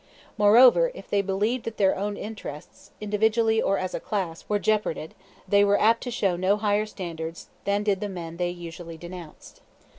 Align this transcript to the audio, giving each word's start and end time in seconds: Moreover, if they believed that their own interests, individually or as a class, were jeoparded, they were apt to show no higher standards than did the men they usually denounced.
Moreover, 0.35 0.91
if 0.95 1.07
they 1.11 1.21
believed 1.21 1.63
that 1.65 1.77
their 1.77 1.95
own 1.95 2.17
interests, 2.17 2.89
individually 2.99 3.61
or 3.61 3.77
as 3.77 3.93
a 3.93 3.99
class, 3.99 4.43
were 4.49 4.57
jeoparded, 4.57 5.11
they 5.47 5.63
were 5.63 5.79
apt 5.79 6.01
to 6.01 6.09
show 6.09 6.35
no 6.35 6.57
higher 6.57 6.87
standards 6.87 7.49
than 7.65 7.83
did 7.83 7.99
the 8.01 8.09
men 8.09 8.37
they 8.37 8.49
usually 8.49 8.97
denounced. 8.97 9.61